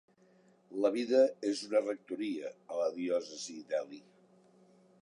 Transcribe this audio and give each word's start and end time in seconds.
La 0.85 0.89
vida 0.95 1.19
és 1.51 1.61
una 1.67 1.83
rectoria 1.83 2.51
a 2.73 2.81
la 2.81 2.89
diòcesi 2.99 3.61
d'Ely. 3.73 4.03